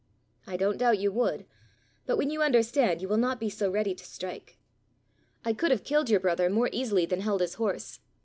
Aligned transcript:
"I 0.47 0.57
don't 0.57 0.79
doubt 0.79 0.97
you 0.97 1.11
would. 1.11 1.45
But 2.07 2.17
when 2.17 2.31
you 2.31 2.41
understand, 2.41 3.03
you 3.03 3.07
will 3.07 3.17
not 3.19 3.39
be 3.39 3.51
so 3.51 3.69
ready 3.69 3.93
to 3.93 4.03
strike. 4.03 4.57
I 5.45 5.53
could 5.53 5.69
have 5.69 5.83
killed 5.83 6.09
your 6.09 6.19
brother 6.19 6.49
more 6.49 6.69
easily 6.71 7.05
than 7.05 7.21
held 7.21 7.41
his 7.41 7.53
horse. 7.61 7.99